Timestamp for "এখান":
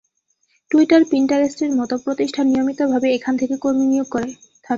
3.13-3.33